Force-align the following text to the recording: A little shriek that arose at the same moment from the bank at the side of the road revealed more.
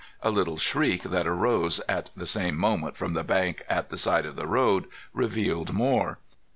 A 0.23 0.31
little 0.31 0.57
shriek 0.57 1.03
that 1.03 1.27
arose 1.27 1.79
at 1.87 2.09
the 2.15 2.25
same 2.25 2.57
moment 2.57 2.97
from 2.97 3.13
the 3.13 3.23
bank 3.23 3.61
at 3.69 3.89
the 3.91 3.97
side 3.97 4.25
of 4.25 4.35
the 4.35 4.47
road 4.47 4.85
revealed 5.13 5.73
more. 5.73 6.17